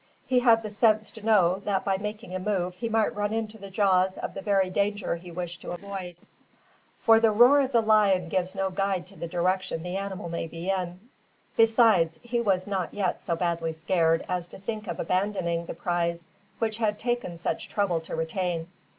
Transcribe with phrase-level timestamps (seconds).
[0.25, 3.59] He had the sense to know that by making a move he might run into
[3.59, 6.15] the jaws of the very danger he wished to avoid;
[6.97, 10.47] for the roar of the lion gives no guide to the direction the animal may
[10.47, 11.07] be in.
[11.55, 16.25] Besides, he was not yet so badly scared as to think of abandoning the prize
[16.59, 18.69] he had taken such trouble to retain.